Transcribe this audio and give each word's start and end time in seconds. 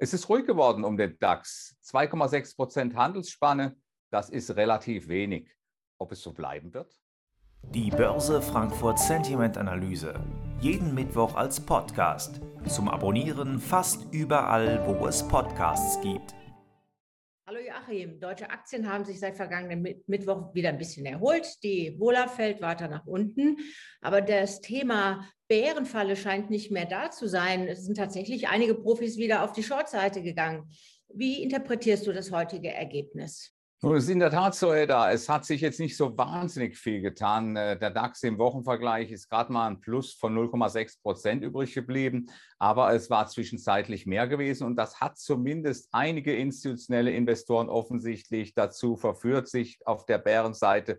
Es 0.00 0.14
ist 0.14 0.28
ruhig 0.28 0.46
geworden 0.46 0.84
um 0.84 0.96
den 0.96 1.18
DAX. 1.18 1.76
2,6 1.84 2.54
Prozent 2.54 2.94
Handelsspanne, 2.94 3.76
das 4.10 4.30
ist 4.30 4.54
relativ 4.54 5.08
wenig. 5.08 5.50
Ob 5.98 6.12
es 6.12 6.22
so 6.22 6.32
bleiben 6.32 6.72
wird? 6.72 7.00
Die 7.74 7.90
Börse 7.90 8.40
Frankfurt 8.40 9.00
Sentiment 9.00 9.58
Analyse. 9.58 10.14
Jeden 10.60 10.94
Mittwoch 10.94 11.34
als 11.34 11.58
Podcast. 11.58 12.40
Zum 12.68 12.88
Abonnieren 12.88 13.58
fast 13.58 14.06
überall, 14.12 14.86
wo 14.86 15.04
es 15.08 15.26
Podcasts 15.26 16.00
gibt. 16.00 16.37
Joachim, 17.88 18.20
deutsche 18.20 18.50
Aktien 18.50 18.90
haben 18.90 19.04
sich 19.04 19.18
seit 19.18 19.36
vergangenen 19.36 20.02
Mittwoch 20.06 20.54
wieder 20.54 20.68
ein 20.68 20.78
bisschen 20.78 21.06
erholt. 21.06 21.46
Die 21.62 21.98
Wohler 21.98 22.28
fällt 22.28 22.60
weiter 22.60 22.88
nach 22.88 23.06
unten. 23.06 23.56
Aber 24.00 24.20
das 24.20 24.60
Thema 24.60 25.26
Bärenfalle 25.48 26.16
scheint 26.16 26.50
nicht 26.50 26.70
mehr 26.70 26.86
da 26.86 27.10
zu 27.10 27.28
sein. 27.28 27.66
Es 27.66 27.84
sind 27.84 27.96
tatsächlich 27.96 28.48
einige 28.48 28.74
Profis 28.74 29.16
wieder 29.16 29.42
auf 29.42 29.52
die 29.52 29.62
Shortseite 29.62 30.22
gegangen. 30.22 30.70
Wie 31.08 31.42
interpretierst 31.42 32.06
du 32.06 32.12
das 32.12 32.30
heutige 32.30 32.72
Ergebnis? 32.72 33.57
Nun, 33.80 33.94
es 33.94 34.04
ist 34.04 34.10
in 34.10 34.18
der 34.18 34.32
Tat 34.32 34.56
so, 34.56 34.72
Edda. 34.72 35.12
Es 35.12 35.28
hat 35.28 35.44
sich 35.44 35.60
jetzt 35.60 35.78
nicht 35.78 35.96
so 35.96 36.18
wahnsinnig 36.18 36.76
viel 36.76 37.00
getan. 37.00 37.54
Äh, 37.54 37.78
der 37.78 37.90
DAX 37.90 38.24
im 38.24 38.36
Wochenvergleich 38.36 39.12
ist 39.12 39.28
gerade 39.28 39.52
mal 39.52 39.68
ein 39.68 39.80
Plus 39.80 40.14
von 40.14 40.36
0,6 40.36 41.00
Prozent 41.00 41.44
übrig 41.44 41.74
geblieben. 41.74 42.26
Aber 42.58 42.92
es 42.92 43.08
war 43.08 43.28
zwischenzeitlich 43.28 44.04
mehr 44.04 44.26
gewesen. 44.26 44.66
Und 44.66 44.74
das 44.74 45.00
hat 45.00 45.16
zumindest 45.16 45.90
einige 45.92 46.34
institutionelle 46.34 47.12
Investoren 47.12 47.68
offensichtlich 47.68 48.52
dazu 48.52 48.96
verführt, 48.96 49.46
sich 49.46 49.78
auf 49.86 50.06
der 50.06 50.18
Bärenseite 50.18 50.98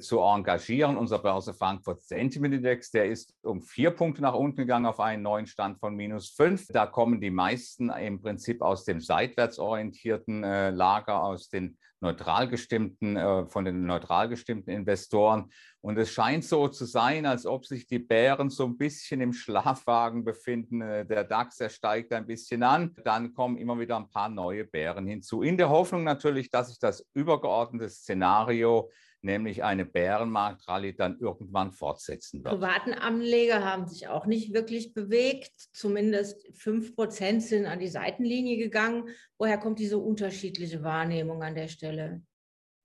zu 0.00 0.20
engagieren. 0.20 0.96
Unser 0.96 1.18
Börse 1.18 1.54
Frankfurt 1.54 2.02
Sentiment 2.02 2.54
Index, 2.54 2.90
der 2.90 3.06
ist 3.06 3.34
um 3.42 3.62
vier 3.62 3.90
Punkte 3.90 4.22
nach 4.22 4.34
unten 4.34 4.58
gegangen 4.58 4.86
auf 4.86 5.00
einen 5.00 5.22
neuen 5.22 5.46
Stand 5.46 5.78
von 5.78 5.96
minus 5.96 6.30
fünf. 6.30 6.66
Da 6.68 6.86
kommen 6.86 7.20
die 7.20 7.30
meisten 7.30 7.90
im 7.90 8.20
Prinzip 8.20 8.62
aus 8.62 8.84
dem 8.84 9.00
seitwärts 9.00 9.58
orientierten 9.58 10.44
äh, 10.44 10.70
Lager, 10.70 11.22
aus 11.22 11.48
den 11.48 11.76
neutral 12.02 12.48
gestimmten, 12.48 13.16
äh, 13.16 13.46
von 13.46 13.64
den 13.64 13.86
neutral 13.86 14.28
gestimmten 14.28 14.70
Investoren. 14.70 15.50
Und 15.80 15.98
es 15.98 16.10
scheint 16.10 16.44
so 16.44 16.68
zu 16.68 16.84
sein, 16.84 17.26
als 17.26 17.46
ob 17.46 17.64
sich 17.64 17.86
die 17.86 17.98
Bären 17.98 18.50
so 18.50 18.64
ein 18.66 18.76
bisschen 18.76 19.20
im 19.20 19.32
Schlafwagen 19.32 20.24
befinden. 20.24 20.80
Der 20.80 21.24
DAX, 21.24 21.58
er 21.60 21.70
steigt 21.70 22.12
ein 22.12 22.26
bisschen 22.26 22.62
an. 22.62 22.94
Dann 23.04 23.32
kommen 23.34 23.56
immer 23.56 23.78
wieder 23.78 23.96
ein 23.96 24.08
paar 24.08 24.28
neue 24.28 24.64
Bären 24.64 25.06
hinzu. 25.06 25.42
In 25.42 25.56
der 25.56 25.70
Hoffnung 25.70 26.04
natürlich, 26.04 26.50
dass 26.50 26.68
sich 26.68 26.78
das 26.78 27.04
übergeordnete 27.14 27.88
Szenario 27.88 28.90
nämlich 29.22 29.62
eine 29.64 29.84
Bärenmarktrallye 29.84 30.94
dann 30.94 31.18
irgendwann 31.18 31.72
fortsetzen 31.72 32.44
wird. 32.44 32.54
Privaten 32.54 32.92
Anleger 32.92 33.64
haben 33.64 33.86
sich 33.86 34.08
auch 34.08 34.26
nicht 34.26 34.52
wirklich 34.52 34.94
bewegt. 34.94 35.52
Zumindest 35.72 36.46
5 36.56 36.94
Prozent 36.94 37.42
sind 37.42 37.66
an 37.66 37.78
die 37.78 37.88
Seitenlinie 37.88 38.58
gegangen. 38.58 39.08
Woher 39.38 39.58
kommt 39.58 39.78
diese 39.78 39.98
unterschiedliche 39.98 40.82
Wahrnehmung 40.82 41.42
an 41.42 41.54
der 41.54 41.68
Stelle? 41.68 42.22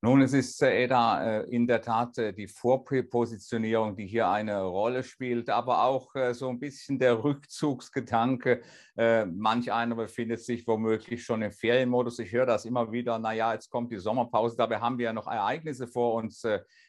Nun, 0.07 0.21
es 0.21 0.31
ist, 0.31 0.61
äh, 0.61 0.85
Eda, 0.85 1.41
äh, 1.41 1.49
in 1.49 1.67
der 1.67 1.81
Tat 1.81 2.17
äh, 2.17 2.31
die 2.31 2.47
Vorpositionierung, 2.47 3.97
die 3.97 4.07
hier 4.07 4.29
eine 4.29 4.63
Rolle 4.63 5.03
spielt, 5.03 5.49
aber 5.49 5.83
auch 5.83 6.13
so 6.31 6.47
ein 6.47 6.59
bisschen 6.59 6.97
der 6.97 7.25
Rückzugsgedanke. 7.25 8.61
Manch 8.95 9.71
einer 9.71 9.95
befindet 9.95 10.39
sich 10.39 10.65
womöglich 10.65 11.25
schon 11.25 11.41
im 11.41 11.51
Ferienmodus. 11.51 12.19
Ich 12.19 12.31
höre 12.31 12.45
das 12.45 12.63
immer 12.63 12.89
wieder, 12.93 13.19
naja, 13.19 13.53
jetzt 13.53 13.69
kommt 13.69 13.91
die 13.91 13.97
Sommerpause, 13.97 14.55
dabei 14.55 14.79
haben 14.79 14.97
wir 14.97 15.05
ja 15.05 15.13
noch 15.13 15.27
Ereignisse 15.27 15.87
vor 15.87 16.13
uns. 16.13 16.41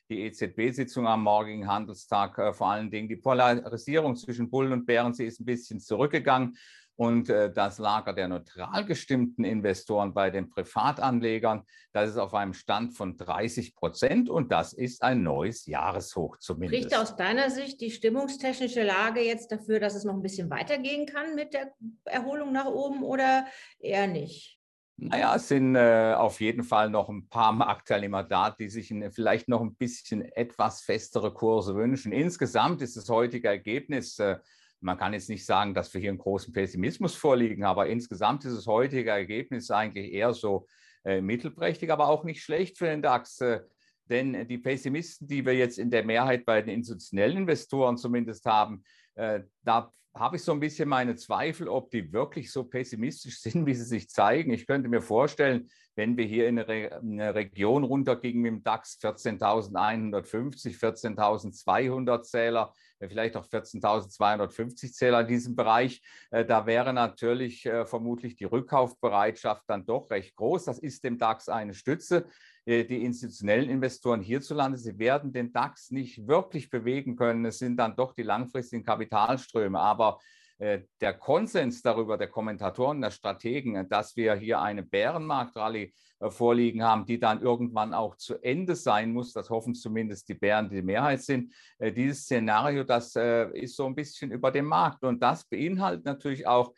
Die 0.08 0.22
EZB-Sitzung 0.22 1.06
am 1.06 1.24
morgigen 1.24 1.66
Handelstag, 1.66 2.56
vor 2.56 2.68
allen 2.68 2.90
Dingen 2.90 3.08
die 3.08 3.16
Polarisierung 3.16 4.14
zwischen 4.16 4.48
Bullen 4.48 4.72
und 4.72 4.86
Bären, 4.86 5.12
sie 5.12 5.26
ist 5.26 5.40
ein 5.40 5.44
bisschen 5.44 5.80
zurückgegangen 5.80 6.56
und 6.98 7.30
äh, 7.30 7.52
das 7.52 7.78
Lager 7.78 8.12
der 8.12 8.26
neutral 8.26 8.84
gestimmten 8.84 9.44
Investoren 9.44 10.12
bei 10.12 10.30
den 10.30 10.50
Privatanlegern, 10.50 11.62
das 11.92 12.10
ist 12.10 12.16
auf 12.16 12.34
einem 12.34 12.54
Stand 12.54 12.92
von 12.92 13.16
30 13.16 13.76
Prozent 13.76 14.28
und 14.28 14.50
das 14.50 14.72
ist 14.72 15.04
ein 15.04 15.22
neues 15.22 15.66
Jahreshoch 15.66 16.38
zumindest. 16.38 16.82
Spricht 16.82 17.00
aus 17.00 17.14
deiner 17.14 17.50
Sicht 17.50 17.80
die 17.80 17.92
stimmungstechnische 17.92 18.82
Lage 18.82 19.20
jetzt 19.20 19.52
dafür, 19.52 19.78
dass 19.78 19.94
es 19.94 20.02
noch 20.02 20.14
ein 20.14 20.22
bisschen 20.22 20.50
weitergehen 20.50 21.06
kann 21.06 21.36
mit 21.36 21.54
der 21.54 21.72
Erholung 22.04 22.50
nach 22.50 22.66
oben 22.66 23.04
oder 23.04 23.46
eher 23.78 24.08
nicht? 24.08 24.58
Naja, 24.96 25.36
es 25.36 25.46
sind 25.46 25.76
äh, 25.76 26.14
auf 26.16 26.40
jeden 26.40 26.64
Fall 26.64 26.90
noch 26.90 27.08
ein 27.08 27.28
paar 27.28 27.52
Marktteilnehmer 27.52 28.24
da, 28.24 28.50
die 28.50 28.68
sich 28.68 28.90
in, 28.90 29.12
vielleicht 29.12 29.48
noch 29.48 29.60
ein 29.60 29.76
bisschen 29.76 30.22
etwas 30.22 30.80
festere 30.80 31.32
Kurse 31.32 31.76
wünschen. 31.76 32.10
Insgesamt 32.10 32.82
ist 32.82 32.96
das 32.96 33.08
heutige 33.08 33.46
Ergebnis 33.46 34.18
äh, 34.18 34.38
man 34.80 34.96
kann 34.96 35.12
jetzt 35.12 35.28
nicht 35.28 35.44
sagen, 35.44 35.74
dass 35.74 35.92
wir 35.92 36.00
hier 36.00 36.10
einen 36.10 36.18
großen 36.18 36.52
Pessimismus 36.52 37.14
vorliegen, 37.14 37.64
aber 37.64 37.88
insgesamt 37.88 38.44
ist 38.44 38.56
das 38.56 38.66
heutige 38.66 39.10
Ergebnis 39.10 39.70
eigentlich 39.70 40.12
eher 40.12 40.32
so 40.32 40.66
äh, 41.04 41.20
mittelprächtig, 41.20 41.90
aber 41.90 42.08
auch 42.08 42.24
nicht 42.24 42.42
schlecht 42.42 42.78
für 42.78 42.86
den 42.86 43.02
DAX. 43.02 43.40
Äh, 43.40 43.60
denn 44.08 44.48
die 44.48 44.58
Pessimisten, 44.58 45.26
die 45.26 45.44
wir 45.44 45.54
jetzt 45.54 45.78
in 45.78 45.90
der 45.90 46.04
Mehrheit 46.04 46.46
bei 46.46 46.62
den 46.62 46.74
institutionellen 46.74 47.38
Investoren 47.38 47.98
zumindest 47.98 48.46
haben, 48.46 48.82
äh, 49.16 49.40
da 49.62 49.92
habe 50.14 50.36
ich 50.36 50.42
so 50.42 50.52
ein 50.52 50.60
bisschen 50.60 50.88
meine 50.88 51.14
Zweifel, 51.16 51.68
ob 51.68 51.90
die 51.90 52.12
wirklich 52.12 52.50
so 52.50 52.64
pessimistisch 52.64 53.40
sind, 53.42 53.66
wie 53.66 53.74
sie 53.74 53.84
sich 53.84 54.08
zeigen. 54.08 54.52
Ich 54.52 54.66
könnte 54.66 54.88
mir 54.88 55.02
vorstellen, 55.02 55.68
wenn 55.94 56.16
wir 56.16 56.24
hier 56.24 56.48
in 56.48 56.58
eine, 56.58 56.68
Re 56.68 57.00
eine 57.00 57.34
Region 57.34 57.84
runtergingen 57.84 58.42
mit 58.42 58.52
dem 58.52 58.62
DAX 58.62 58.98
14.150, 59.02 60.78
14.200 60.78 62.22
Zähler, 62.22 62.72
äh, 62.72 62.87
vielleicht 63.06 63.36
auch 63.36 63.46
14.250 63.46 64.92
Zähler 64.92 65.20
in 65.20 65.28
diesem 65.28 65.54
Bereich, 65.54 66.02
äh, 66.30 66.44
da 66.44 66.66
wäre 66.66 66.92
natürlich 66.92 67.66
äh, 67.66 67.86
vermutlich 67.86 68.36
die 68.36 68.44
Rückkaufbereitschaft 68.44 69.64
dann 69.68 69.86
doch 69.86 70.10
recht 70.10 70.34
groß. 70.36 70.64
Das 70.64 70.78
ist 70.78 71.04
dem 71.04 71.18
DAX 71.18 71.48
eine 71.48 71.74
Stütze. 71.74 72.26
Die 72.66 73.02
institutionellen 73.02 73.70
Investoren 73.70 74.20
hierzulande, 74.20 74.76
sie 74.76 74.98
werden 74.98 75.32
den 75.32 75.54
DAX 75.54 75.90
nicht 75.90 76.28
wirklich 76.28 76.68
bewegen 76.68 77.16
können. 77.16 77.46
Es 77.46 77.58
sind 77.58 77.78
dann 77.78 77.96
doch 77.96 78.12
die 78.12 78.24
langfristigen 78.24 78.84
Kapitalströme. 78.84 79.80
Aber 79.80 80.18
äh, 80.18 80.38
der 80.58 81.14
Konsens 81.14 81.82
darüber, 81.82 82.18
der 82.18 82.28
Kommentatoren, 82.28 83.00
der 83.00 83.12
Strategen, 83.12 83.88
dass 83.88 84.16
wir 84.16 84.34
hier 84.34 84.60
eine 84.60 84.82
Bärenmarktrallye 84.82 85.92
äh, 86.20 86.30
vorliegen 86.30 86.82
haben, 86.82 87.06
die 87.06 87.20
dann 87.20 87.40
irgendwann 87.40 87.94
auch 87.94 88.16
zu 88.16 88.42
Ende 88.42 88.74
sein 88.74 89.12
muss. 89.12 89.32
Das 89.32 89.50
hoffen 89.50 89.74
zumindest 89.74 90.28
die 90.28 90.34
Bären, 90.34 90.68
die 90.68 90.76
die 90.76 90.82
Mehrheit 90.82 91.22
sind. 91.22 91.54
Äh, 91.78 91.92
dieses 91.92 92.22
Szenario, 92.22 92.82
das 92.82 93.14
ist 93.14 93.76
so 93.76 93.86
ein 93.86 93.94
bisschen 93.94 94.32
über 94.32 94.50
dem 94.50 94.64
Markt. 94.64 95.04
Und 95.04 95.22
das 95.22 95.44
beinhaltet 95.44 96.04
natürlich 96.04 96.46
auch, 96.46 96.74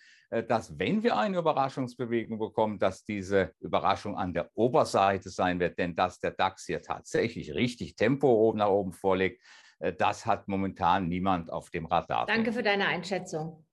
dass 0.47 0.79
wenn 0.79 1.03
wir 1.03 1.17
eine 1.17 1.39
Überraschungsbewegung 1.39 2.39
bekommen, 2.39 2.79
dass 2.79 3.05
diese 3.05 3.53
Überraschung 3.59 4.17
an 4.17 4.33
der 4.33 4.49
Oberseite 4.55 5.29
sein 5.29 5.59
wird, 5.59 5.77
denn 5.77 5.97
dass 5.97 6.21
der 6.21 6.31
DAX 6.31 6.67
hier 6.67 6.83
tatsächlich 6.83 7.53
richtig 7.53 7.97
Tempo 7.97 8.29
oben 8.29 8.59
nach 8.59 8.69
oben 8.69 8.93
vorlegt, 8.93 9.43
das 9.99 10.27
hat 10.27 10.47
momentan 10.47 11.09
niemand 11.09 11.51
auf 11.51 11.71
dem 11.71 11.87
Radar. 11.87 12.27
Danke 12.27 12.53
für 12.53 12.63
deine 12.63 12.87
Einschätzung. 12.87 13.65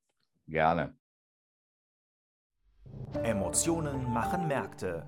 Gerne. 0.47 0.95
Emotionen 3.23 4.11
machen 4.13 4.47
Märkte. 4.47 5.05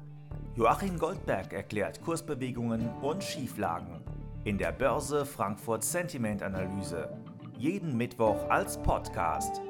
Joachim 0.55 0.97
Goldberg 1.00 1.53
erklärt 1.53 2.01
Kursbewegungen 2.01 2.89
und 3.01 3.23
Schieflagen 3.23 4.03
in 4.44 4.57
der 4.57 4.72
Börse 4.72 5.25
Frankfurt 5.25 5.83
Sentiment 5.83 6.41
Analyse. 6.44 7.09
Jeden 7.57 7.97
Mittwoch 7.97 8.49
als 8.49 8.81
Podcast. 8.81 9.61